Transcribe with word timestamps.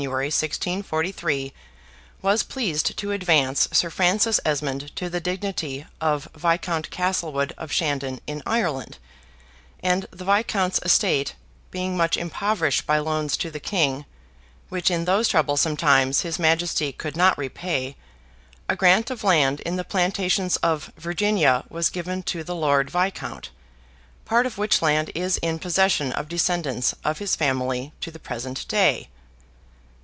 1643, 0.01 1.53
was 2.23 2.41
pleased 2.41 2.97
to 2.97 3.11
advance 3.11 3.69
Sir 3.71 3.91
Francis 3.91 4.39
Esmond 4.43 4.95
to 4.95 5.11
the 5.11 5.21
dignity 5.21 5.85
of 6.01 6.27
Viscount 6.35 6.89
Castlewood, 6.89 7.53
of 7.55 7.71
Shandon, 7.71 8.19
in 8.25 8.41
Ireland: 8.47 8.97
and 9.83 10.07
the 10.09 10.25
Viscount's 10.25 10.79
estate 10.83 11.35
being 11.69 11.95
much 11.95 12.17
impoverished 12.17 12.87
by 12.87 12.97
loans 12.97 13.37
to 13.37 13.51
the 13.51 13.59
King, 13.59 14.05
which 14.69 14.89
in 14.89 15.05
those 15.05 15.27
troublesome 15.27 15.77
times 15.77 16.21
his 16.21 16.39
Majesty 16.39 16.91
could 16.91 17.15
not 17.15 17.37
repay, 17.37 17.95
a 18.67 18.75
grant 18.75 19.11
of 19.11 19.23
land 19.23 19.59
in 19.59 19.75
the 19.75 19.83
plantations 19.83 20.55
of 20.57 20.91
Virginia 20.97 21.63
was 21.69 21.91
given 21.91 22.23
to 22.23 22.43
the 22.43 22.55
Lord 22.55 22.89
Viscount.; 22.89 23.51
part 24.25 24.47
of 24.47 24.57
which 24.57 24.81
land 24.81 25.11
is 25.13 25.37
in 25.43 25.59
possession 25.59 26.11
of 26.13 26.27
descendants 26.27 26.95
of 27.03 27.19
his 27.19 27.35
family 27.35 27.93
to 28.01 28.09
the 28.09 28.17
present 28.17 28.67
day. 28.67 29.07